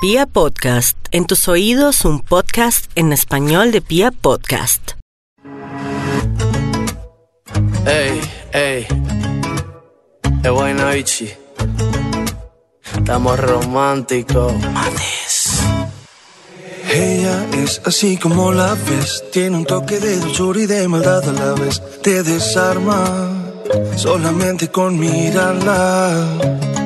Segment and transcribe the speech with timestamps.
[0.00, 4.92] Pia Podcast, en tus oídos un podcast en español de Pia Podcast.
[7.84, 8.20] Ey,
[8.52, 8.86] ey,
[10.44, 11.30] es buena Ichi.
[12.96, 14.52] Estamos románticos.
[14.72, 15.62] Matis.
[16.92, 21.32] Ella es así como la ves, tiene un toque de dulzura y de maldad a
[21.32, 21.82] la vez.
[22.04, 23.52] Te desarma
[23.96, 26.77] solamente con mirarla.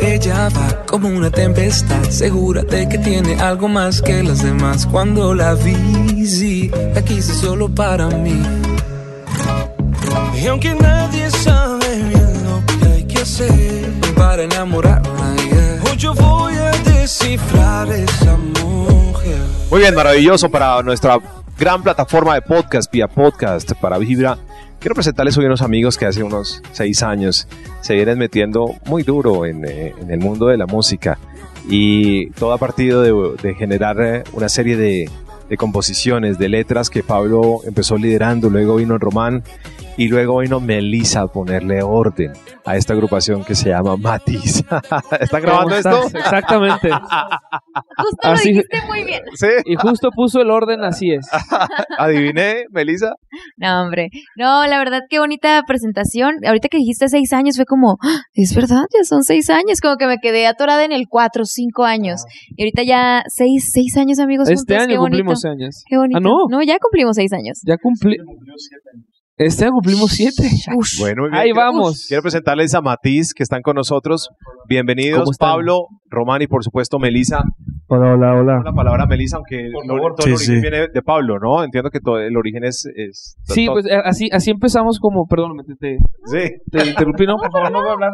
[0.00, 4.86] Ella va como una tempestad, segura de que tiene algo más que las demás.
[4.86, 8.42] Cuando la vi, sí, la quise solo para mí.
[10.40, 16.14] Y aunque nadie sabe bien lo que hay que hacer para enamorarla, yeah, hoy yo
[16.14, 19.38] voy a descifrar esa mujer.
[19.70, 21.18] Muy bien, maravilloso para nuestra
[21.58, 24.36] gran plataforma de podcast, vía podcast para Vibra.
[24.82, 27.46] Quiero presentarles hoy unos amigos que hace unos seis años
[27.82, 31.20] se vienen metiendo muy duro en, eh, el mundo de la música.
[31.68, 35.08] Y todo a partir de, de generar eh, una serie de,
[35.48, 39.44] de composiciones, de letras que Pablo empezó liderando, luego vino Román
[39.96, 42.32] y luego vino Melissa a ponerle orden
[42.64, 44.64] a esta agrupación que se llama Matiz.
[45.20, 46.18] ¿Están grabando ¿Cómo esto?
[46.18, 46.90] Exactamente.
[46.90, 49.22] Justo Así- lo dijiste muy bien.
[49.34, 51.26] Sí, Y justo puso el orden, así es.
[51.98, 53.14] adiviné, Melissa.
[53.56, 54.08] No, hombre.
[54.36, 56.36] No, la verdad, qué bonita presentación.
[56.46, 58.22] Ahorita que dijiste seis años, fue como, ¡Ah!
[58.34, 59.80] es verdad, ya son seis años.
[59.80, 62.22] Como que me quedé atorada en el cuatro, cinco años.
[62.56, 64.48] Y ahorita ya seis, seis años, amigos.
[64.48, 65.18] Este juntos, qué año bonito.
[65.24, 65.84] cumplimos años.
[65.88, 66.18] Qué bonito.
[66.18, 66.46] Ah, no.
[66.48, 67.60] No, ya cumplimos seis años.
[67.66, 68.16] Ya cumplí.
[69.38, 70.42] Este año cumplimos siete.
[70.76, 71.00] Ush.
[71.00, 71.40] Bueno, muy bien.
[71.42, 72.04] Ahí Quiero- vamos.
[72.06, 74.28] Quiero presentarles a Matiz, que están con nosotros.
[74.68, 75.36] Bienvenidos.
[75.38, 77.42] Pablo, Román y por supuesto Melissa.
[77.88, 78.62] Hola, hola, hola.
[78.64, 80.60] La palabra Melissa, aunque todo el Sí, origen sí.
[80.60, 81.64] viene de Pablo, ¿no?
[81.64, 82.84] Entiendo que todo el origen es...
[82.94, 86.50] es Sí, pues eh, así, así empezamos como, perdón, te, te, Sí.
[86.70, 88.12] te interrumpí, no, por favor, no voy a hablar.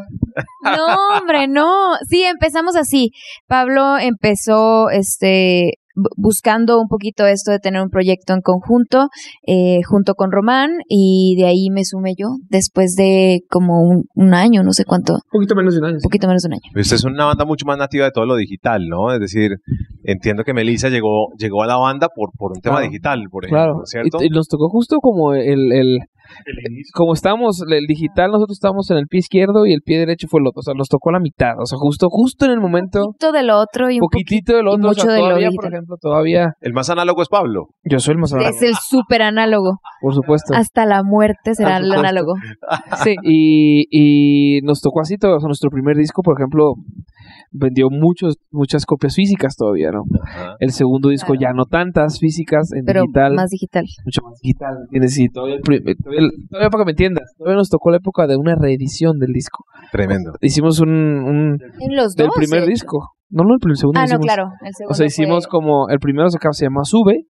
[0.65, 1.95] No, hombre, no.
[2.09, 3.11] Sí, empezamos así.
[3.47, 5.75] Pablo empezó, este,
[6.17, 9.09] buscando un poquito esto de tener un proyecto en conjunto,
[9.47, 14.35] eh, junto con Román, y de ahí me sumé yo, después de como un, un
[14.35, 15.97] año, no sé cuánto, un Un poquito menos de un año.
[16.03, 16.81] poquito menos de un año.
[16.81, 19.13] Usted es una banda mucho más nativa de todo lo digital, ¿no?
[19.13, 19.57] Es decir,
[20.05, 22.91] entiendo que Melissa llegó, llegó a la banda por, por un tema Claro.
[22.91, 23.81] digital, por ejemplo, Claro.
[23.87, 24.19] ¿cierto?
[24.23, 25.99] Y, y nos tocó justo como el, el,
[26.95, 30.41] como estábamos, el digital, nosotros estábamos en el pie izquierdo y el pie derecho fue
[30.41, 30.61] el otro.
[30.61, 31.55] O sea, nos tocó la mitad.
[31.61, 34.69] O sea, justo, justo en el momento, poquito del otro y un poquitito del y
[34.69, 34.91] otro.
[34.91, 36.53] o sea, mucho de lo todavía, por ejemplo, todavía.
[36.61, 37.69] El más análogo es Pablo.
[37.85, 38.51] Yo soy el más poquito.
[38.51, 39.79] Es el súper análogo.
[40.01, 40.55] por supuesto.
[40.55, 42.35] Hasta la muerte será el análogo.
[43.03, 45.37] Sí, y, y nos tocó así todo.
[45.37, 46.75] O sea, nuestro primer disco, por ejemplo,
[47.51, 50.03] vendió muchos, muchas copias físicas todavía, ¿no?
[50.61, 51.41] El segundo disco Claro.
[51.41, 53.35] ya no tantas físicas en Pero digital.
[53.35, 53.85] más digital.
[54.05, 54.75] mucho más digital.
[54.85, 55.19] ¿entiendes?
[55.19, 58.27] Y todavía, el pri- todavía, todavía para que me entiendas, todavía nos tocó la época
[58.27, 59.65] de una reedición del disco.
[59.93, 60.33] Tremendo.
[60.41, 62.37] Hicimos un, un En los del dos.
[62.37, 63.11] primer disco.
[63.31, 64.01] No, no, el, segundo.
[64.01, 64.45] Ah, lo no, claro.
[64.65, 67.25] El segundo O sea, hicimos fue- como, el primero se acaba- se llama Sube,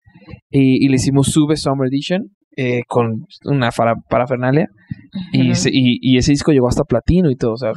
[0.50, 2.22] y, y le hicimos Sube Summer Edition,
[2.56, 4.66] eh, con una para, parafernalia,
[5.32, 5.54] y, Ujú.
[5.56, 7.72] se- y, y ese disco llegó hasta platino y todo, o sea,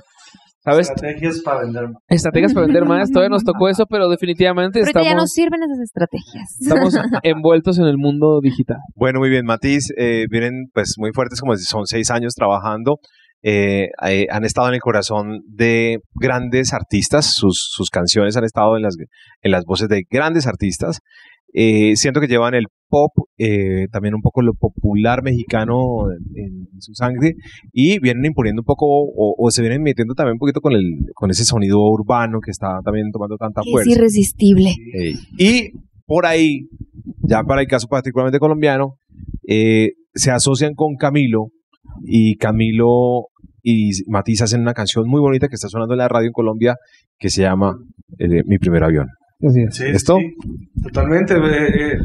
[0.63, 0.89] ¿sabes?
[0.89, 1.89] Estrategias para vender.
[2.07, 5.63] Estrategias para vender más, todavía nos tocó eso, pero definitivamente Ahorita ya no estamos, sirven
[5.63, 6.57] esas estrategias.
[6.61, 8.77] estamos envueltos en el mundo digital.
[8.95, 9.91] Bueno, muy bien, Matiz.
[9.97, 12.99] eh, vienen pues muy fuertes, como son seis años trabajando.
[13.43, 17.33] eh, eh, han estado en el corazón de grandes artistas.
[17.33, 18.95] Sus, sus canciones han estado en las,
[19.41, 20.99] en las voces de grandes artistas.
[21.53, 26.81] Eh, siento que llevan el pop, eh, también un poco lo popular mexicano en, en
[26.81, 27.33] su sangre
[27.73, 30.99] y vienen imponiendo un poco o, o se vienen metiendo también un poquito con, el,
[31.13, 33.91] con ese sonido urbano que está también tomando tanta Que es fuerza.
[33.91, 34.73] irresistible.
[35.37, 35.71] Y
[36.05, 36.67] por ahí,
[37.23, 38.95] ya para el caso particularmente colombiano,
[39.47, 41.47] eh, se asocian con Camilo
[42.03, 43.27] y Camilo
[43.63, 46.75] y Matiz hacen una canción muy bonita que está sonando en la radio en Colombia
[47.17, 47.77] que se llama
[48.17, 49.07] eh, Mi primer avión.
[49.47, 49.75] Así es.
[49.75, 50.17] Sí, ¿Esto?
[50.17, 50.35] sí,
[50.83, 51.33] totalmente.
[51.35, 51.97] eh, eh,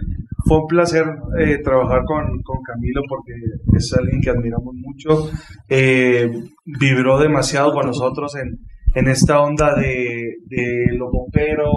[0.47, 1.05] fue un placer
[1.39, 3.33] eh, trabajar con, con Camilo porque
[3.77, 5.29] es alguien que admiramos mucho.
[5.69, 6.31] Eh,
[6.65, 8.59] vibró demasiado con nosotros en,
[8.95, 11.71] en esta onda de, de lo popero.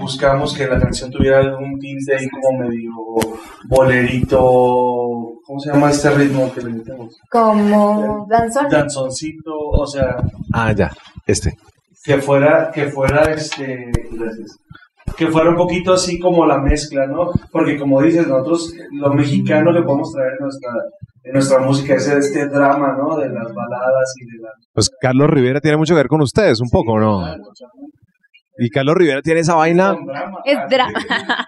[0.00, 2.90] Buscamos que la canción tuviera algún tinte ahí como medio
[3.68, 4.38] bolerito.
[5.46, 7.16] ¿Cómo se llama este ritmo que le metemos?
[7.30, 8.68] Como danzón.
[8.70, 10.16] Danzoncito, o sea,
[10.52, 10.90] Ah, ya,
[11.26, 11.54] este.
[12.04, 14.58] que fuera, que fuera este, gracias.
[15.16, 17.30] Que fuera un poquito así como la mezcla, ¿no?
[17.52, 20.70] Porque como dices, nosotros, lo mexicano que podemos traer en nuestra,
[21.24, 23.16] en nuestra música es este drama, ¿no?
[23.16, 24.52] De las baladas y de las...
[24.72, 27.24] Pues Carlos Rivera tiene mucho que ver con ustedes, un poco, ¿no?
[28.58, 30.38] Y Carlos Rivera tiene esa vaina, drama.
[30.46, 30.92] Es Ah, drama.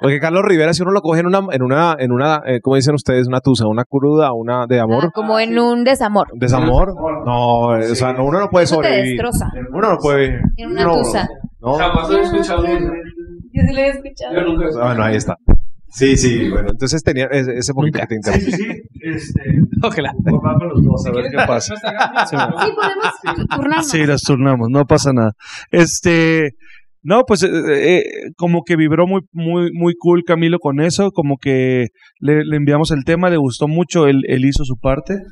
[0.03, 2.77] porque Carlos Rivera si uno lo coge en una, en una, en una, eh, ¿cómo
[2.77, 3.27] dicen ustedes?
[3.29, 6.27] Una tusa, una cruda, una de amor, Ah, como en un desamor.
[6.35, 6.95] desamor.
[7.25, 9.13] No, o sea, no, uno no puede Eso te sobrevivir.
[9.23, 9.47] destroza.
[9.73, 10.39] Uno no puede.
[10.59, 11.27] En una no, tusa.
[11.61, 12.63] No, Jamás he escuchado
[13.61, 14.85] un Que se le había escuchado.
[14.87, 15.37] Bueno, ahí está.
[15.91, 18.53] Sí, sí, bueno, entonces tenía ese, ese poquito que te Sí, interrumpí.
[18.53, 18.81] sí, sí.
[19.01, 19.43] Este,
[19.83, 20.13] Ojalá.
[20.23, 21.75] los dos, a ver qué pasa.
[22.29, 23.89] Sí, podemos turnarnos.
[23.91, 25.33] Sí, las turnamos, no pasa nada.
[25.71, 26.51] Este,
[27.03, 27.49] no, pues eh,
[27.99, 28.03] eh,
[28.37, 31.87] como que vibró muy, muy, muy cool Camilo con eso, como que
[32.21, 35.23] le, le enviamos el tema, le gustó mucho, él, él hizo su parte,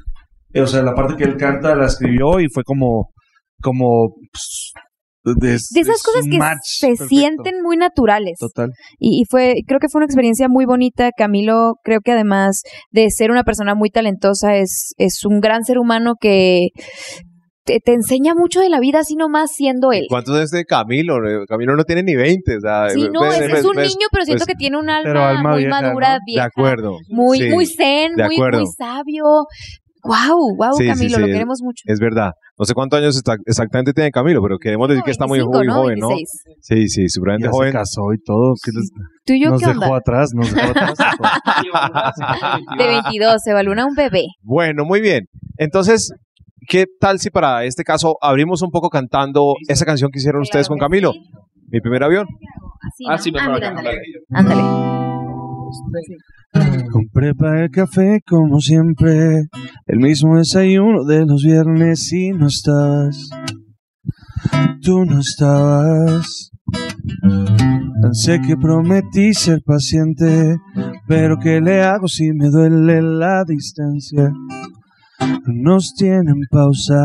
[0.55, 3.11] Eh, o sea, la parte que él canta la escribió y fue como,
[3.61, 4.73] como, pues,
[5.34, 7.08] de, De esas cosas que match se perfecto.
[7.08, 8.38] sienten muy naturales.
[8.38, 8.70] Total.
[8.99, 11.11] Y, y fue, creo que fue una experiencia muy bonita.
[11.17, 15.78] Camilo, creo que además de ser una persona muy talentosa, es, es un gran ser
[15.78, 16.69] humano que
[17.64, 20.06] te, te enseña mucho de la vida así nomás siendo él.
[20.08, 21.17] ¿Cuántos es de Camilo?
[21.49, 22.56] Camilo no tiene ni 20.
[22.58, 24.58] O sea, Sí, no, ves- es, ves- es un ves- niño, pero siento pues, que
[24.58, 26.32] tiene un alma, alma muy vieja, madura, ¿no?
[26.34, 26.99] De acuerdo.
[27.08, 28.58] Muy, Sí, muy zen, de muy, acuerdo.
[28.61, 29.25] muy sabio.
[30.05, 31.82] Wow, wow, Sí, sí, Camilo, sí, lo es- queremos mucho.
[31.87, 32.31] Es verdad.
[32.58, 35.58] No sé cuántos años está- exactamente tiene Camilo, pero queremos decir que está muy, 25,
[35.58, 35.75] muy ¿no?
[35.75, 36.08] joven, ¿no?
[36.08, 36.56] 26.
[36.61, 37.73] Sí, sí, supremamente Ya se joven.
[37.73, 38.55] casó y todo.
[38.64, 38.91] ¿qué les-
[39.26, 39.97] ¿Tú y yo nos qué dejó onda?
[39.99, 40.94] atrás, nos dejó atrás.
[42.79, 44.25] De 22, se evalúa un bebé.
[44.43, 45.26] Bueno, muy bien.
[45.58, 46.12] Entonces,
[46.69, 50.69] ¿qué tal si para este caso abrimos un poco cantando esa canción que hicieron ustedes
[50.69, 51.12] con Camilo?
[51.12, 51.20] sí.
[51.69, 52.26] Mi primer avión.
[52.81, 53.19] Así, Ah, ¿no?
[53.19, 54.00] sí, mejor mira, acá, ándale.
[54.31, 54.62] Ándale.
[56.91, 59.47] Compré para el café como siempre,
[59.87, 63.29] el mismo desayuno de los viernes y no estabas.
[64.83, 66.51] Tú no estabas.
[68.03, 70.57] Pensé que prometí ser paciente,
[71.09, 74.33] pero ¿qué le hago si me duele la distancia?
[75.47, 77.03] Nos tienen pausa.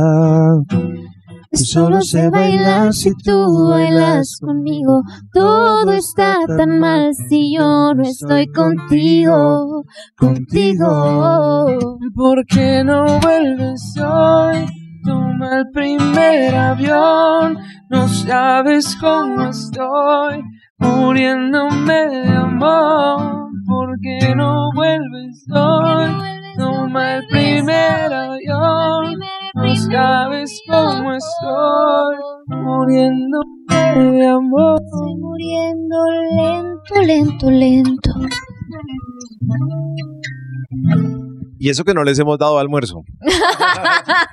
[1.53, 5.01] Solo sé bailar si tú bailas conmigo.
[5.33, 9.83] Todo está tan mal si yo no estoy contigo,
[10.17, 11.77] contigo.
[12.15, 14.65] ¿Por qué no vuelves hoy?
[15.03, 17.57] Toma el primer avión.
[17.89, 20.41] No sabes cómo estoy,
[20.77, 23.49] muriéndome de amor.
[23.67, 26.31] ¿Por qué no vuelves hoy?
[26.57, 29.10] Toma el primer avión.
[29.53, 32.15] No sabes cómo estoy,
[32.47, 34.79] muriéndome de amor.
[34.81, 35.97] Estoy muriendo
[36.37, 38.11] lento, lento, lento.
[41.59, 43.01] Y eso que no les hemos dado almuerzo.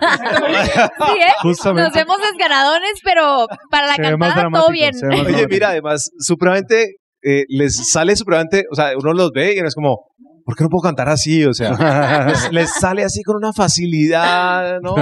[0.01, 1.33] Sí, ¿eh?
[1.43, 1.83] Justamente.
[1.83, 4.93] Nos vemos desganadones, pero para la Se cantada todo bien.
[5.27, 9.69] Oye, mira, además, supremamente, eh, les sale supremamente, o sea, uno los ve y uno
[9.69, 10.07] es como,
[10.49, 11.45] ¿por qué no puedo cantar así?
[11.45, 11.73] O sea,
[12.27, 14.97] les, les sale así con una facilidad, ¿no?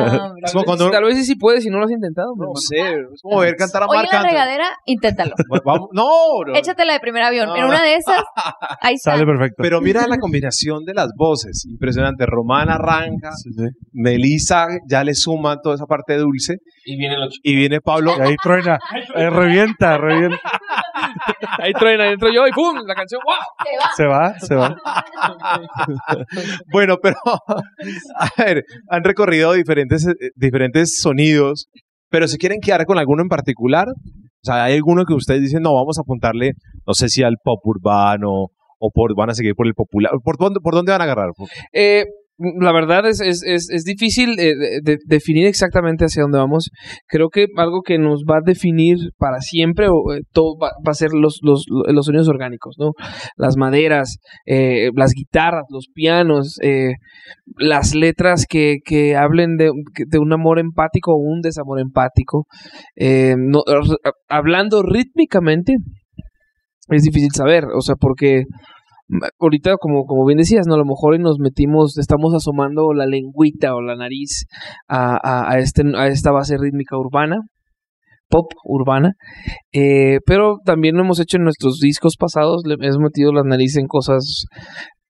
[0.45, 2.33] es como cuando, Tal vez sí, sí puedes si no lo has intentado.
[2.37, 2.57] no hermano.
[2.57, 4.31] sé, es como ver cantar a Hoy en Marc la Anthony.
[4.33, 5.35] regadera, inténtalo.
[5.65, 6.09] Vamos- No,
[6.45, 6.57] no.
[6.57, 7.47] Échatela de primer avión.
[7.49, 8.21] No, en una de esas,
[8.81, 9.13] ahí está.
[9.13, 9.63] Sale perfecto.
[9.63, 12.27] Pero mira la combinación de las voces, impresionante.
[12.27, 13.65] Román arranca, Sí, sí.
[13.93, 18.15] Melissa ya le suma toda esa parte dulce Y viene el y viene Pablo.
[18.19, 18.79] Y ahí truena,
[19.15, 20.39] eh, revienta, revienta.
[21.59, 22.77] Ahí truena, entro yo y ¡pum!
[22.87, 23.39] La canción ¡guau!
[23.97, 24.77] Se va, se va.
[26.73, 31.69] Bueno, pero a ver, han recorrido diferentes, eh, diferentes sonidos,
[32.11, 35.63] pero si quieren quedar con alguno en particular, o sea, hay alguno que ustedes dicen,
[35.63, 36.53] no, vamos a apuntarle,
[36.87, 40.13] no sé si al pop urbano o por, van a seguir por el popular.
[40.23, 41.31] ¿Por dónde, por dónde van a agarrar?
[41.73, 42.05] Eh,
[42.39, 46.71] la verdad es, es, es, es difícil eh, de- de- definir exactamente hacia dónde vamos.
[47.09, 50.95] Creo que algo que nos va a definir para siempre o, eh, todo va, a
[50.95, 52.93] ser los, los, los sonidos orgánicos, ¿no?
[53.37, 56.93] Las maderas, eh, las guitarras, los pianos, eh,
[57.57, 59.71] las letras que, que hablen de,
[60.07, 62.47] de un amor empático o un desamor empático.
[62.97, 63.63] Eh, no-
[64.29, 65.75] hablando rítmicamente,
[66.89, 68.45] es difícil saber, o sea, porque
[69.39, 70.75] ahorita, como, como bien decías, ¿no?
[70.75, 74.47] A lo mejor nos metimos, estamos asomando la lengüita o la nariz
[74.89, 77.41] a, a, este, a esta base rítmica urbana,
[78.29, 79.13] pop urbana,
[79.73, 83.87] eh, pero también lo hemos hecho en nuestros discos pasados, hemos metido la nariz en
[83.87, 84.47] cosas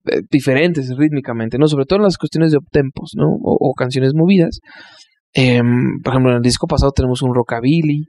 [0.07, 1.67] eh, diferentes rítmicamente, ¿no?
[1.67, 3.29] Sobre todo en las cuestiones de uptempos, ¿no?
[3.43, 4.61] O, o canciones movidas.
[5.33, 8.07] Em, por ejemplo, en el disco pasado tenemos un rockabilly,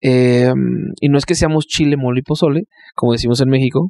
[0.00, 0.56] em,
[1.00, 2.62] y no es que seamos chile, mole y pozole,
[2.94, 3.88] como decimos en México.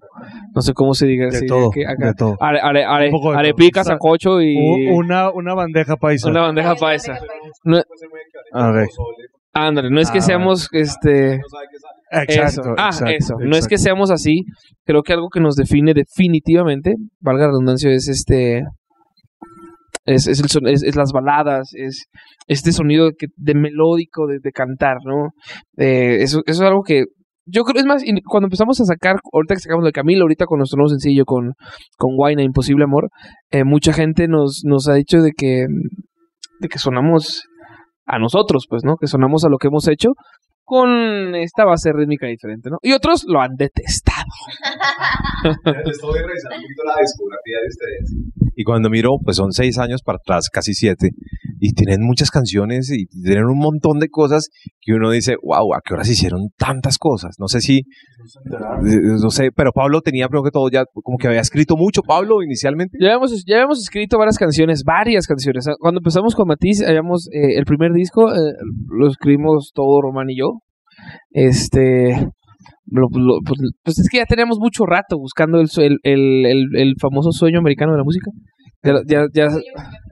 [0.55, 1.29] No sé cómo se diga.
[1.29, 2.37] De todo, que acá- de todo.
[2.41, 3.31] Are, are, de todo.
[3.33, 4.57] arepica, O sea, sancocho y
[4.91, 6.29] Una, una bandeja paisa.
[6.31, 7.19] una bandeja paisa.
[7.65, 7.83] No-
[9.55, 11.41] Ah, ándale, no es que Ah, seamos este
[12.13, 12.43] Exacto.
[12.63, 12.75] eso.
[12.79, 13.35] Ah, exacto, eso.
[13.41, 14.43] No es que seamos así.
[14.85, 18.63] Creo que algo que nos define definitivamente, valga la redundancia, es este.
[20.15, 22.07] Es, es, el son- es, las baladas, es
[22.47, 25.31] este sonido que, de melódico de, de cantar, ¿no?
[25.77, 27.05] Eh, eso, eso es algo que
[27.51, 30.59] yo creo, es más, cuando empezamos a sacar, ahorita que sacamos de Camilo, ahorita con
[30.59, 31.53] nuestro nuevo sencillo, con,
[31.97, 33.09] con Guayna, Imposible Amor,
[33.51, 35.67] eh, mucha gente nos, nos ha dicho de que,
[36.61, 37.45] de que sonamos
[38.07, 38.97] a nosotros, pues, ¿no?
[39.01, 40.11] Que sonamos a lo que hemos hecho
[40.69, 42.77] con esta base rítmica diferente, ¿no?
[42.83, 44.29] Y otros lo han detestado.
[45.65, 48.15] Estoy revisando un poquito la discografía de ustedes.
[48.55, 51.13] Y cuando miro, pues son seis años para atrás, casi siete,
[51.59, 54.51] y tienen muchas canciones y tienen un montón de cosas
[54.83, 57.37] que uno dice, wow, ¿a qué horas hicieron tantas cosas?
[57.39, 57.85] No sé si,
[59.23, 62.43] no sé, pero Pablo tenía, primero que todo, ya como que había escrito mucho, Pablo,
[62.43, 62.97] inicialmente.
[63.01, 65.67] Ya habíamos, ya habíamos escrito varias canciones, varias canciones.
[65.79, 68.53] Cuando empezamos con Matiz, habíamos, eh, el primer disco eh,
[68.89, 70.59] lo escribimos todo Román y yo.
[71.31, 72.11] Este,
[72.87, 75.69] lo- lo- pues, pues es que ya teníamos mucho rato buscando el,
[76.03, 78.31] el, el- el famoso sueño americano de la música.
[78.83, 79.49] Ya, ya, ya-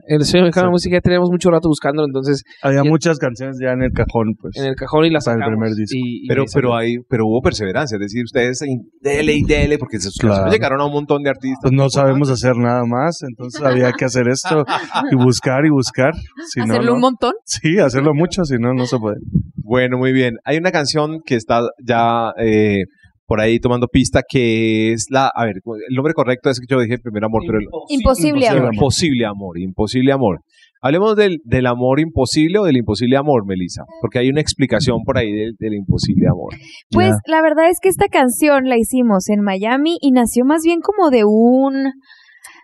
[0.09, 3.17] el sueño americano de la música ya teníamos mucho rato buscándolo, entonces Había Y- muchas
[3.17, 4.55] canciones ya en el cajón, pues.
[4.57, 5.57] en el cajón y la Para el sacamos.
[5.59, 5.97] primer disco.
[5.97, 9.77] y- y Pero, pero ahí, pero hubo perseverancia, es decir, ustedes en dele y dele,
[9.77, 10.49] porque sus Claro.
[10.51, 11.59] llegaron a un montón de artistas.
[11.61, 14.63] Pues no sabemos hacer nada más, entonces había que hacer esto
[15.11, 16.13] y buscar y buscar.
[16.47, 16.95] Si no, Hacerlo no.
[16.95, 17.33] un montón.
[17.45, 19.17] Sí, hacerlo mucho, si no, no se puede.
[19.55, 20.35] Bueno, muy bien.
[20.45, 22.83] Hay una canción que está ya eh,
[23.27, 25.55] por ahí tomando pista, que es la, a ver,
[25.89, 28.73] el nombre correcto es que yo dije primer amor, pero el Imposible, imposible amor.
[28.73, 30.39] imposible amor, imposible amor.
[30.81, 35.17] Hablemos del, del amor imposible o del imposible amor, Melissa, porque hay una explicación por
[35.17, 36.53] ahí del, del imposible amor.
[36.91, 40.79] Pues la verdad es que esta canción la hicimos en Miami y nació más bien
[40.79, 41.91] como de un...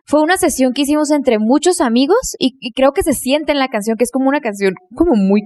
[0.05, 3.59] Fue una sesión que hicimos entre muchos amigos y, y creo que se siente en
[3.59, 5.41] la canción que es como una canción como muy...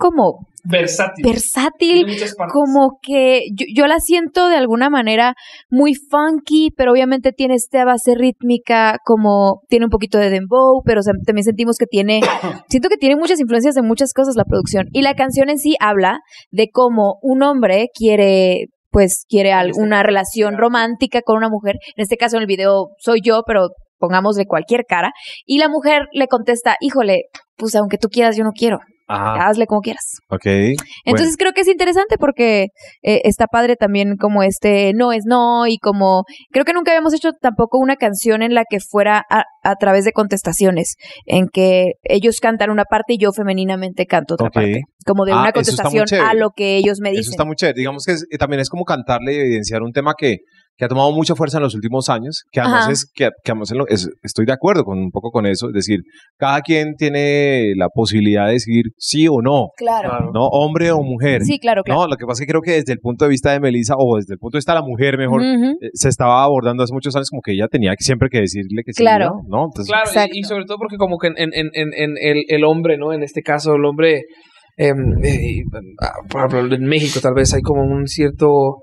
[0.00, 1.24] como versátil.
[1.24, 2.06] versátil,
[2.50, 5.34] como que yo, yo la siento de alguna manera
[5.68, 11.00] muy funky, pero obviamente tiene esta base rítmica, como tiene un poquito de dembow, pero
[11.00, 12.20] o sea, también sentimos que tiene,
[12.70, 14.86] siento que tiene muchas influencias de muchas cosas la producción.
[14.92, 20.56] Y la canción en sí habla de cómo un hombre quiere pues quiere alguna relación
[20.58, 24.84] romántica con una mujer, en este caso en el video soy yo, pero pongámosle cualquier
[24.88, 25.12] cara,
[25.44, 27.26] y la mujer le contesta, híjole,
[27.56, 28.80] pues aunque tú quieras, yo no quiero,
[29.10, 29.48] Ajá.
[29.48, 30.18] hazle como quieras.
[30.28, 30.46] Ok.
[31.04, 32.68] Entonces creo que es interesante porque
[33.02, 37.14] eh, está padre también como este no es no y como creo que nunca habíamos
[37.14, 41.92] hecho tampoco una canción en la que fuera a, a través de contestaciones, en que
[42.02, 45.76] ellos cantan una parte y yo femeninamente canto otra parte, como de Ah, una eso
[45.76, 47.32] contestación a lo que ellos me Eso dicen.
[47.32, 47.78] está muy chévere.
[47.78, 50.38] Digamos que es- eh, también es como cantarle y evidenciar un tema que,
[50.76, 52.92] que ha tomado mucha fuerza en los últimos años, que además Ajá.
[52.92, 55.66] es, que, que además es lo- es- estoy de acuerdo con un poco con eso,
[55.68, 56.00] es decir,
[56.38, 60.30] cada quien tiene la posibilidad de decir sí o no, Claro.
[60.32, 60.46] ¿no?
[60.46, 61.42] Hombre o mujer.
[61.44, 62.00] Sí, claro, claro.
[62.02, 63.94] No, lo que pasa es que creo que desde el punto de vista de Melissa,
[63.98, 66.94] o desde el punto de vista de la mujer mejor, eh, se estaba abordando hace
[66.94, 69.40] muchos años como que ella tenía que siempre que decirle que sí, Claro.
[69.48, 69.64] ¿no?
[69.66, 72.44] Entonces, Claro, y, y sobre todo porque como que en, en, en, en- en el,
[72.48, 73.12] el hombre, ¿no?
[73.12, 74.22] En este caso, el hombre,
[74.86, 75.62] em, eh,
[76.30, 78.82] por ejemplo, en México tal vez hay como un cierto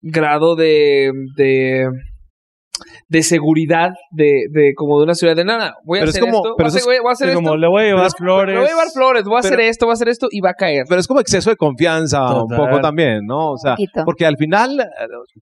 [0.00, 1.88] grado de, de,
[3.08, 5.74] de seguridad de, de como de una ciudad de nada.
[5.84, 7.26] Voy a Pero es hacer como- esto, pero voy a hacer, es- voy a hacer
[7.28, 8.54] Sí, esto, como le voy a llevar flores.
[8.54, 10.50] le voy a llevar flores, voy a hacer esto, voy a hacer esto y va
[10.50, 10.84] a caer.
[10.88, 13.52] pero es como exceso de confianza un poco también, ¿no?
[13.52, 14.78] O sea, porque al final,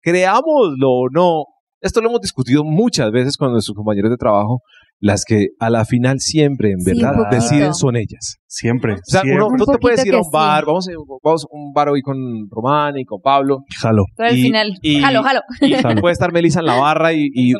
[0.01, 1.45] creámoslo o no,
[1.81, 4.61] esto lo hemos discutido muchas veces con nuestros compañeros de trabajo,
[5.01, 8.37] las que a la final siempre, en verdad, deciden son ellas.
[8.47, 8.93] Siempre.
[8.93, 10.67] O sea, uno, tú te puedes ir a un bar, sí.
[10.67, 10.91] vamos, a,
[11.23, 12.17] vamos a un bar hoy con
[12.49, 14.03] Román y con Pablo, Jalo.
[14.15, 15.41] Pero al y- final, y- jalo, jalo.
[15.61, 17.53] y puede estar Melissa en la barra y, y,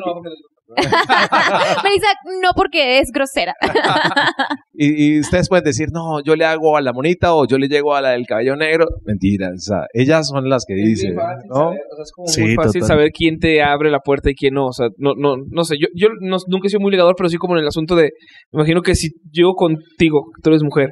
[1.84, 2.08] Melissa,
[2.42, 3.54] no porque es grosera.
[4.74, 7.68] y- y ustedes pueden decir, no, yo le hago a la monita o yo le
[7.68, 8.86] llego a la del cabello negro.
[9.04, 11.22] Mentiras, o sea, ellas son las que Es dicen, ¿no?
[11.54, 12.88] saber, o sea, es como Sí, muy fácil total.
[12.96, 14.66] saber quién te abre la puerta y quién no.
[14.66, 15.76] O sea, no, no, no sé.
[15.80, 18.10] Yo, yo no- nunca he sido muy ligador, pero sí como en el asunto de.
[18.52, 20.90] Me imagino que si yo contigo, tú eres mujer,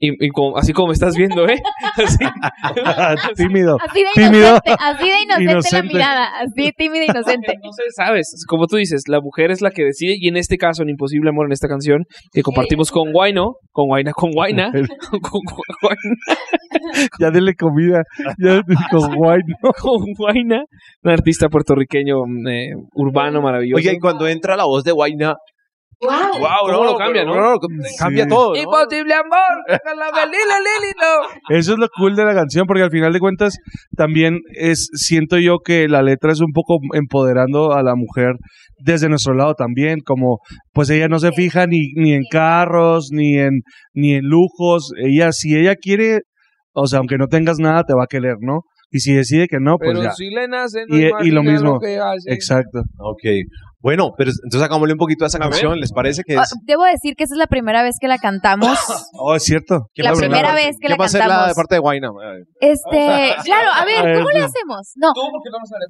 [0.00, 1.60] y, y como, así como me estás viendo, ¿eh?
[1.96, 2.24] Así.
[3.36, 3.76] Tímido.
[3.80, 4.48] Así de Tímido.
[4.48, 5.76] inocente, así de inocente, Inocente.
[5.76, 7.54] la mirada, así tímida e inocente.
[7.62, 10.56] No sé, sabes, como tú dices, la mujer es la que decide y en este
[10.56, 14.70] caso, en Imposible Amor, en esta canción que compartimos con Guayno, con Guayna, con Guayna,
[14.72, 15.40] con
[15.82, 16.16] Guayna,
[17.20, 18.02] Ya dele comida.
[18.38, 19.72] Ya con guay, ¿no?
[19.72, 20.62] con Guayna,
[21.02, 22.16] un artista puertorriqueño
[22.48, 23.78] eh, urbano maravilloso.
[23.78, 25.34] Oye, y cuando entra la voz de Guaina,
[26.02, 26.40] Wow.
[26.40, 27.58] wow, ¿Cómo lo cambia, no?
[27.98, 28.30] Cambia Sí.
[28.30, 28.54] todo.
[28.54, 28.60] ¿no?
[28.60, 31.54] Imposible amor, con la Belila Lili, no.
[31.54, 33.58] Eso es lo cool de la canción, porque al final de cuentas
[33.96, 38.36] también es, siento yo que la letra es un poco empoderando a la mujer
[38.78, 40.38] desde nuestro lado también, como
[40.72, 43.60] pues ella no se fija ni, ni en carros, ni en,
[43.92, 46.20] ni en lujos, ella, si ella quiere,
[46.72, 48.62] o sea, aunque no tengas nada, te va a querer, ¿no?
[48.92, 50.12] Y si decide que no, pues Pero ya.
[50.12, 51.78] si le nace, no Y- lo mismo.
[51.78, 52.32] que hace.
[52.32, 52.80] Exacto.
[52.98, 53.22] Ok.
[53.82, 56.52] Bueno, pero entonces hagámosle un poquito a esa canción, ¿les parece que Ah, es?
[56.66, 58.68] Debo decir que esa es la primera vez que la cantamos.
[59.14, 59.86] Oh, es cierto.
[59.94, 61.48] ¿Quién la primera vez que ¿Quién la va a ser la cantamos.
[61.48, 62.08] de parte de Guaina?
[62.60, 64.92] Este, claro, a ver, ¿cómo le hacemos?
[64.96, 65.84] No, ¿Tú por qué no me sale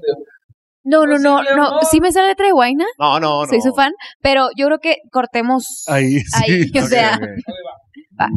[0.82, 1.66] no, no, no, Posible no.
[1.68, 1.84] amor.
[1.90, 3.46] Sí me sale la letra de Guaina, No, no, no.
[3.46, 3.92] soy su fan,
[4.22, 6.52] pero yo creo que cortemos Ahí, sí.
[6.52, 7.22] ahí, o sea, ok.
[8.20, 8.28] va.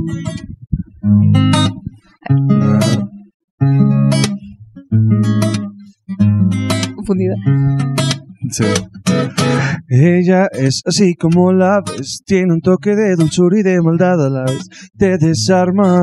[9.88, 14.30] Ella es así como la ves, tiene un toque de dulzura y de maldad a
[14.30, 14.68] la vez.
[14.98, 16.02] Te desarma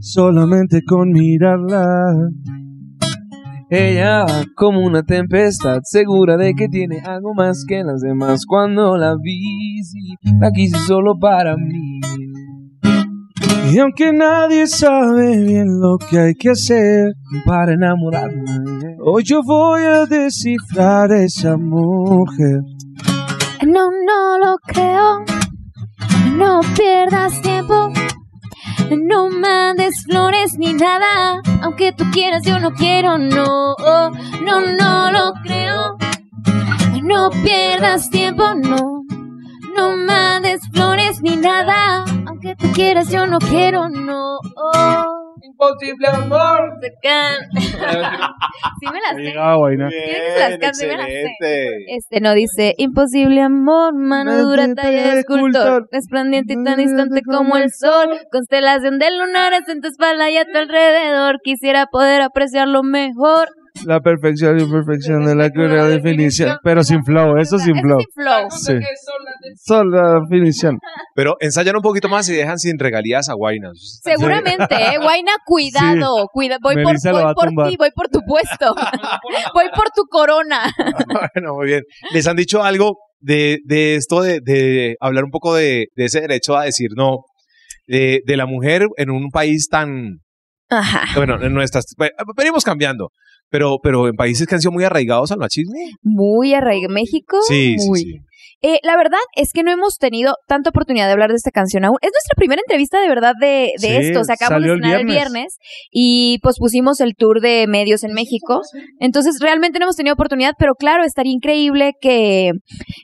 [0.00, 2.06] solamente con mirarla.
[3.70, 4.26] Ella
[4.56, 8.44] como una tempestad, segura de que tiene algo más que las demás.
[8.46, 9.80] Cuando la vi,
[10.38, 12.00] la quise solo para mí.
[13.72, 18.96] Y aunque nadie sabe bien lo que hay que hacer, Para enamorarme.
[19.00, 22.60] hoy yo voy a descifrar esa mujer.
[23.66, 25.24] No, no lo creo.
[26.36, 27.90] No pierdas tiempo.
[28.90, 31.40] No mandes flores ni nada.
[31.62, 33.18] Aunque tú quieras, yo no quiero.
[33.18, 33.74] No,
[34.44, 35.96] no, no lo creo.
[37.02, 38.54] No pierdas tiempo.
[38.54, 38.93] No,
[39.76, 42.04] no mandes flores ni nada.
[42.26, 43.88] Aunque tú quieras, yo no quiero.
[43.88, 44.38] No.
[45.42, 46.72] Imposible amor.
[48.80, 49.22] Sí me las sé.
[49.22, 49.88] Llegaba vaina.
[49.88, 50.96] ¿Tienes las canciones?
[51.06, 51.68] Me las sé.
[51.88, 57.56] Este no dice imposible amor, mano dura talla de escultor, resplandiente y tan distante como
[57.56, 62.82] el sol, constelación de lunares en tu espalda y a tu alrededor, quisiera poder apreciarlo
[62.82, 63.48] mejor.
[63.84, 66.56] La perfección y perfección de la cruel definición.
[66.62, 67.98] Pero sin flow, eso sin Es flow.
[68.00, 68.50] sin flow.
[68.50, 68.72] Sí.
[69.56, 70.78] Solo la definición.
[71.14, 74.00] Pero ensayan un poquito más y dejan sin regalías a Guainas.
[74.02, 74.98] Seguramente, ¿eh?
[75.02, 77.34] Guaina, cuidado, cuida, voy por, Melissa voy
[77.70, 78.74] ti, voy por tu puesto,
[79.54, 80.72] voy por tu corona.
[81.34, 81.82] bueno, muy bien.
[82.12, 86.20] ¿Les han dicho algo de, de esto de, de hablar un poco de, de ese
[86.20, 87.18] derecho a decir no?
[87.86, 90.20] De, de la mujer en un país tan,
[90.70, 91.02] Ajá.
[91.16, 93.10] bueno, en nuestras, bueno, venimos cambiando,
[93.50, 95.72] pero, pero en países que han sido muy arraigados al machismo.
[96.02, 96.92] Muy arraigado.
[96.92, 98.00] México, Sí, sí, muy.
[98.00, 98.14] sí.
[98.66, 101.84] Eh, la verdad es que no hemos tenido tanta oportunidad de hablar de esta canción
[101.84, 101.98] aún.
[102.00, 104.20] Es nuestra primera entrevista de verdad de, de Sí, esto.
[104.20, 105.32] O sea, acabamos de salió el estrenar el viernes.
[105.32, 105.56] viernes
[105.90, 108.62] y pues pusimos el tour de medios en México.
[109.00, 112.52] Entonces realmente no hemos tenido oportunidad, pero claro, estaría increíble que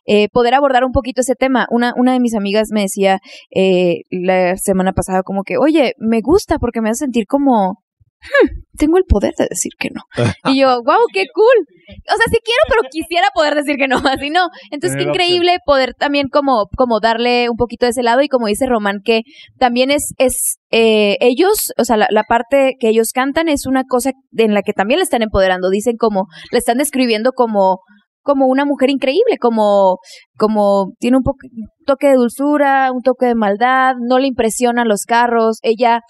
[0.07, 1.67] eh, poder abordar un poquito ese tema.
[1.71, 3.19] Una, una de mis amigas me decía
[3.55, 7.83] eh, la semana pasada como que, oye, me gusta porque me hace sentir como...
[8.21, 10.03] "Hmm, tengo el poder de decir que no.
[10.51, 11.67] Y yo, wow, qué cool.
[11.89, 14.49] O sea, sí quiero, pero quisiera poder decir que no, así no.
[14.71, 18.47] Entonces, qué increíble poder también como, como darle un poquito de ese lado y como
[18.47, 19.23] dice Román, que
[19.59, 23.85] también es, es eh, ellos, o sea, la, la parte que ellos cantan es una
[23.85, 25.71] cosa en la que también le están empoderando.
[25.71, 27.81] Dicen como, le están describiendo como
[28.23, 29.99] como una mujer increíble, como,
[30.37, 35.05] como tiene un, un toque de dulzura, un toque de maldad, no le impresionan los
[35.07, 36.01] carros, ella,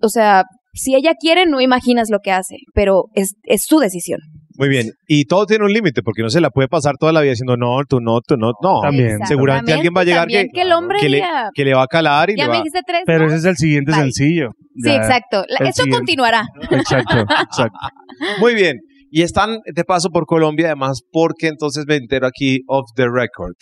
[0.00, 0.44] o sea,
[0.78, 4.20] si ella quiere, no imaginas lo que hace, pero es, es su decisión.
[4.58, 4.90] Muy bien.
[5.06, 7.56] Y todo tiene un límite, porque no se la puede pasar toda la vida diciendo
[7.56, 8.52] no, tú no, tú no.
[8.60, 8.80] No.
[8.82, 9.18] También.
[9.24, 11.84] Seguramente alguien va a llegar que, que el hombre que le, diga, que le va
[11.84, 13.26] a calar y ya le me dijiste tres, Pero ¿no?
[13.28, 14.00] ese es el siguiente Bye.
[14.00, 14.50] sencillo.
[14.74, 14.96] Sí, Ya.
[14.96, 15.44] exacto.
[15.48, 15.90] Siguiente.
[15.96, 16.42] continuará.
[16.70, 17.78] Exacto, exacto.
[18.40, 18.78] Muy bien.
[19.10, 23.56] Y están de paso por Colombia, además, porque entonces me entero aquí off the record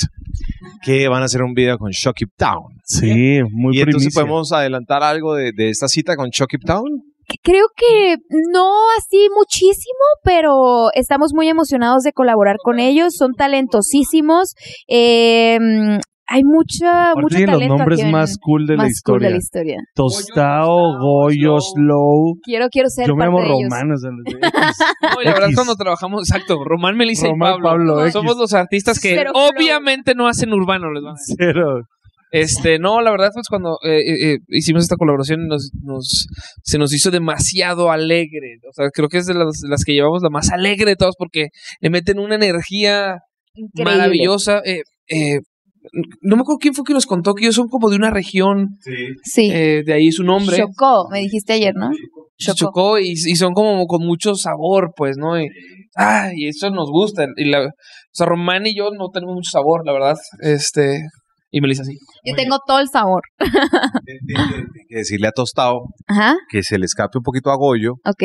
[0.83, 2.81] que van a hacer un video con Shock It Town.
[2.85, 4.23] Sí, muy y entonces primicia.
[4.23, 7.03] podemos adelantar algo de, de esta cita con Shock It Town.
[7.43, 8.17] Creo que
[8.53, 13.17] no así muchísimo, pero estamos muy emocionados de colaborar con ellos.
[13.17, 14.55] Son talentosísimos.
[14.87, 15.59] Eh,
[16.29, 19.17] hay mucha, mucho tienen los talento nombres aquí en- más cool de la más cool
[19.23, 19.29] historia.
[19.29, 19.77] de la historia.
[19.95, 22.41] Tostao, Goyo, Slow.
[22.43, 23.71] Quiero, quiero ser Yo me parte llamo de ellos.
[23.71, 23.93] Román.
[23.93, 24.11] o sea,
[25.25, 28.13] la verdad, cuando trabajamos, exacto, Román, Melissa Román, y Pablo, Pablo, X.
[28.13, 29.51] somos los artistas que Cero flow.
[29.51, 31.37] obviamente no hacen urbano, les van a decir.
[31.39, 31.83] Cero.
[32.33, 36.27] Este, no, la verdad, pues cuando eh, eh, eh, hicimos esta colaboración nos, nos,
[36.65, 38.57] se nos hizo demasiado alegre.
[38.69, 41.15] O sea, creo que es de las, las que llevamos la más alegre de todas
[41.17, 41.47] porque
[41.81, 43.19] le meten una energía
[43.55, 43.85] Increíble.
[43.97, 44.61] maravillosa.
[44.65, 45.39] Eh, eh,
[46.21, 48.79] no me acuerdo quién fue que nos contó que ellos son como de una región,
[49.25, 49.51] Sí.
[49.53, 50.57] eh, de ahí su nombre.
[50.57, 51.91] Chocó, me dijiste ayer, ¿no?
[52.39, 52.57] Se Chocó.
[52.59, 55.41] chocó y, y son como con mucho sabor, pues, ¿no?
[55.41, 55.49] Y,
[55.97, 57.27] ah, y eso nos gusta.
[57.37, 57.71] Y la, o
[58.13, 60.17] sea, Román y yo no tenemos mucho sabor, la verdad.
[60.41, 61.01] Este,
[61.51, 61.97] y Melissa sí.
[62.25, 63.23] Yo tengo todo el sabor.
[64.89, 68.23] Que decirle a Tostado Ajá, que se le escape un poquito a Goyo ok.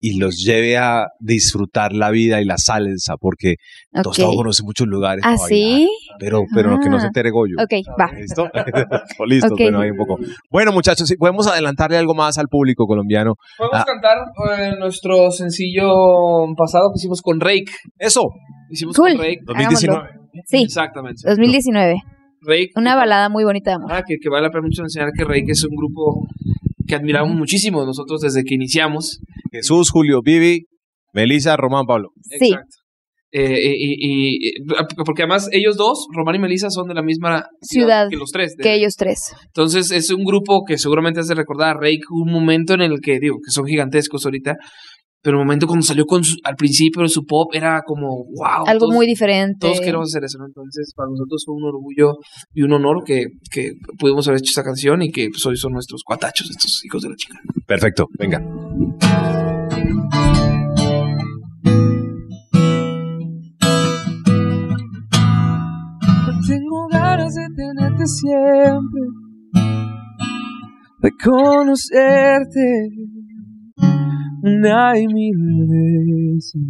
[0.00, 3.54] y los lleve a disfrutar la vida y la salsa, porque
[4.02, 4.36] Tostado Ok.
[4.36, 5.24] conoce muchos lugares.
[5.26, 5.62] ¿Ah, sí?
[5.64, 7.08] bailar, pero, pero que no se Ah.
[7.08, 7.56] entere Goyo.
[7.58, 8.10] Ok, va.
[8.12, 8.48] ¿Listo?
[9.26, 9.60] Listo, Ok.
[9.60, 10.18] bueno, ahí un poco.
[10.50, 13.34] Bueno, muchachos, si podemos adelantarle algo más al público colombiano.
[13.56, 13.84] Podemos Ah.
[13.86, 14.18] cantar
[14.60, 15.88] eh, nuestro sencillo
[16.56, 17.72] pasado que hicimos con Rake.
[17.98, 18.22] Eso,
[18.70, 19.12] Hicimos Cool.
[19.12, 19.40] con Rake.
[19.44, 20.08] 2019.
[20.46, 21.20] Sí, Exactamente.
[21.28, 21.94] 2019.
[22.46, 22.70] Rake.
[22.76, 23.92] Una balada muy bonita de amor.
[23.92, 26.26] Ah, que, que vale la pena mucho enseñar que Rake es un grupo
[26.86, 29.20] que admiramos muchísimo nosotros desde que iniciamos.
[29.50, 30.66] Jesús, Julio, Vivi,
[31.12, 32.10] Melissa, Román, Pablo.
[32.22, 32.46] Sí.
[32.52, 32.76] Exacto.
[33.36, 34.52] Eh, y, y- y-
[35.04, 38.54] porque además ellos dos, Román y Melissa, son de la misma Ciudad que los tres.
[38.56, 39.32] de- Que ellos tres.
[39.46, 43.18] Entonces es un grupo que seguramente hace recordar a Rake un momento en el que,
[43.18, 44.54] digo, que son gigantescos ahorita,
[45.24, 48.66] pero el momento cuando salió con su- al principio de su pop era como, wow.
[48.66, 49.56] Algo todos- muy diferente.
[49.58, 50.44] Todos queremos hacer eso, ¿no?
[50.46, 52.18] Entonces, para nosotros fue un orgullo
[52.52, 55.72] y un honor que, que pudimos haber hecho esa canción y que pues, hoy son
[55.72, 57.38] nuestros cuatachos, estos hijos de la chica.
[57.66, 58.42] Perfecto, venga.
[66.46, 69.02] Tengo ganas de tenerte siempre,
[71.00, 72.88] de conocerte
[74.44, 76.60] una y mil veces.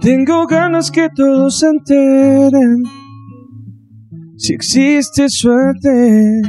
[0.00, 2.84] Tengo ganas que todos se enteren.
[4.36, 6.40] Si existe suerte,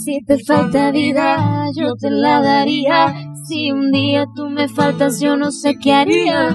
[0.04, 3.14] Si te falta vida, yo te la daría.
[3.48, 6.54] Si un día tú me faltas, yo no sé qué haría.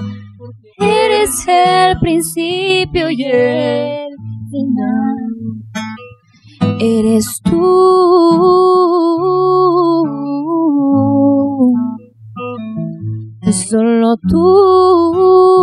[0.78, 4.08] Eres el principio y el
[4.48, 5.17] final.
[6.80, 7.58] Eres tú.
[13.68, 15.58] Solo tú.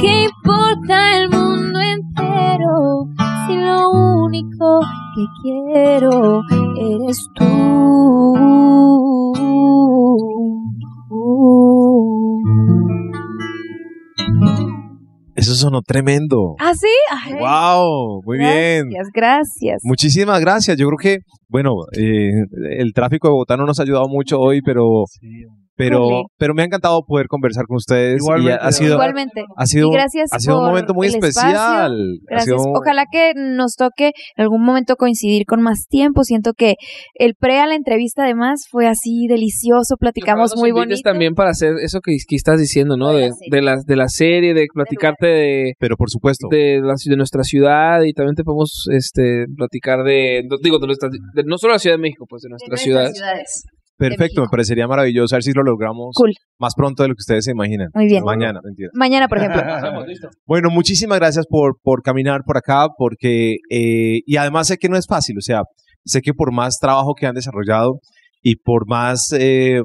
[0.00, 3.08] ¿Qué importa el mundo entero
[3.46, 3.90] si lo
[4.24, 4.80] único
[5.14, 6.40] que quiero
[6.78, 8.95] eres tú?
[15.36, 16.54] Eso sonó tremendo.
[16.58, 16.88] ¿Ah, sí?
[17.10, 18.22] Ay, ¡Wow!
[18.24, 18.88] Muy bien.
[18.88, 19.80] Gracias, gracias.
[19.84, 20.76] Muchísimas gracias.
[20.78, 21.18] Yo creo que,
[21.48, 22.30] bueno, eh,
[22.78, 25.04] el tráfico de Bogotá no nos ha ayudado mucho hoy, pero,
[25.76, 28.16] pero, pero me ha encantado poder conversar con ustedes.
[28.22, 29.44] Igualmente, y ha, ha sido, Igualmente.
[29.56, 32.18] ha sido, Y gracias ha sido un momento muy especial.
[32.26, 32.44] Gracias.
[32.62, 36.24] sido- Ojalá que nos toque en algún momento coincidir con más tiempo.
[36.24, 36.74] Siento que
[37.14, 41.00] el pre a la entrevista además fue así delicioso, platicamos muy bonito.
[41.02, 43.12] también para hacer eso que, que estás diciendo, ¿no?
[43.12, 43.86] De De, la serie.
[43.86, 46.48] de, la, de serie, de platicarte de, Pero por supuesto.
[46.50, 50.86] de, la, de nuestra ciudad y también te podemos este, platicar de, no, digo, de
[50.86, 53.64] nuestra, de- no solo la Ciudad de México, pues de De nuestras nuestras ciudades.
[53.96, 55.34] Perfecto, me parecería maravilloso.
[55.34, 56.32] A ver si lo logramos Cool.
[56.58, 57.88] más pronto de lo que ustedes se imaginan.
[57.94, 58.22] Muy bien.
[58.24, 58.90] Mañana, mentira.
[58.94, 59.62] Mañana, por ejemplo.
[60.46, 64.96] Bueno, muchísimas gracias por, por caminar por acá, porque, eh, y además sé que no
[64.96, 65.62] es fácil, o sea,
[66.04, 68.00] sé que por más trabajo que han desarrollado
[68.42, 69.80] y por más, eh,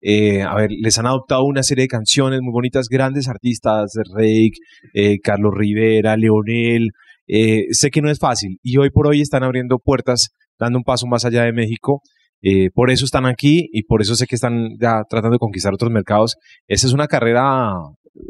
[0.00, 4.52] eh, a ver, les han adoptado una serie de canciones muy bonitas, grandes artistas, Rake,
[4.94, 6.90] eh, Carlos Rivera, Leonel,
[7.26, 10.84] eh, sé que no es fácil y hoy por hoy están abriendo puertas, dando un
[10.84, 12.00] paso más allá de México.
[12.42, 15.74] Eh, por eso están aquí y por eso sé que están ya tratando de conquistar
[15.74, 16.36] otros mercados.
[16.66, 17.72] Esa es una carrera,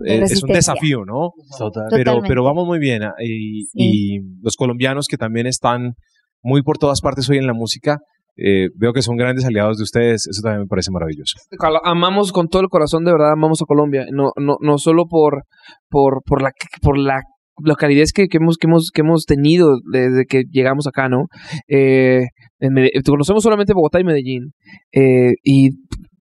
[0.06, 1.32] eh, es un desafío, ¿no?
[1.58, 1.84] Total.
[1.90, 2.28] pero, Totalmente.
[2.28, 3.02] pero vamos muy bien.
[3.04, 3.68] ah, Y, Sí.
[3.76, 5.94] y los colombianos que también están
[6.42, 7.98] muy por todas partes hoy en la música,
[8.36, 10.26] eh, veo que son grandes aliados de ustedes.
[10.28, 11.36] Eso también me parece maravilloso.
[11.58, 14.06] Colo- amamos con todo el corazón, de verdad, amamos a Colombia.
[14.12, 15.42] No, no, no solo por,
[15.90, 17.20] por, por la, por la,
[17.64, 21.26] la calidez que, que hemos, que hemos, que hemos tenido desde que llegamos acá, ¿no?
[21.68, 22.22] Eh,
[22.60, 24.52] en Mede- conocemos solamente Bogotá y Medellín.
[24.92, 25.70] Eh, y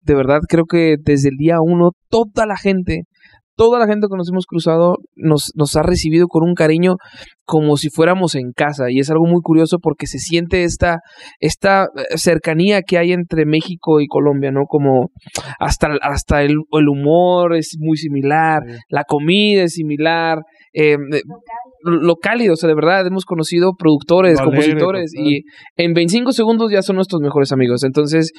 [0.02, 3.02] de verdad creo que desde el día uno, toda la gente,
[3.56, 6.96] toda la gente que nos hemos cruzado nos, nos ha recibido con un cariño
[7.46, 8.90] como si fuéramos en casa.
[8.90, 10.98] Y es algo muy curioso porque se siente esta,
[11.40, 14.64] esta eh, cercanía que hay entre México y Colombia, ¿no?
[14.66, 15.10] Como
[15.60, 20.40] hasta, hasta el, el humor es muy similar, la comida es similar,
[20.74, 21.22] eh, eh,
[21.82, 25.26] lo cálido, o sea, de verdad, hemos conocido productores, compositores, total.
[25.26, 25.44] y
[25.76, 27.84] en 25 segundos ya son nuestros mejores amigos.
[27.84, 28.32] Entonces,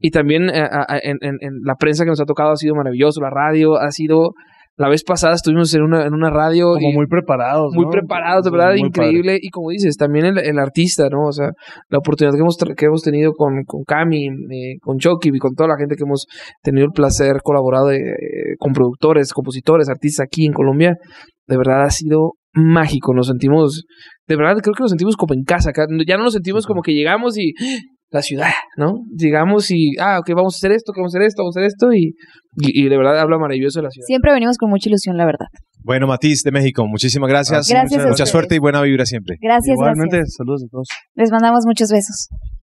[0.00, 0.68] y también eh,
[1.02, 4.32] en la prensa que nos ha tocado ha sido maravilloso, la radio ha sido...
[4.78, 7.72] La vez pasada estuvimos en una, en una radio Como y- muy preparados.
[7.74, 7.90] muy ¿no?
[7.90, 8.80] preparados, de Muy verdad, padre.
[8.86, 9.38] increíble.
[9.42, 11.26] Y como dices, también el, el artista, ¿no?
[11.26, 11.50] O sea,
[11.88, 15.54] la oportunidad que hemos, que hemos tenido con, con Cami, eh, con Chucky y con
[15.54, 16.26] toda la gente que hemos
[16.62, 17.98] tenido el placer colaborado eh,
[18.58, 20.94] con productores, compositores, artistas aquí en Colombia,
[21.48, 23.12] de verdad ha sido mágico.
[23.14, 23.84] Nos sentimos,
[24.28, 25.72] de verdad, creo que nos sentimos como en casa.
[26.06, 27.52] Ya no nos sentimos como que llegamos y
[28.10, 28.94] la ciudad, ¿no?
[29.16, 31.60] Llegamos y, ah, ok, vamos a hacer esto, que vamos a hacer esto, vamos a
[31.60, 32.14] hacer esto y,
[32.56, 34.06] y, y de verdad habla maravilloso de la ciudad.
[34.06, 35.46] Siempre venimos con mucha ilusión, la verdad.
[35.84, 37.68] Bueno, Matiz de México, muchísimas gracias.
[37.68, 38.30] Gracias a Mucha ustedes.
[38.30, 39.36] suerte y buena vibra siempre.
[39.40, 40.34] Gracias, Igualmente, gracias.
[40.36, 40.88] saludos a todos.
[41.14, 42.28] Les mandamos muchos besos.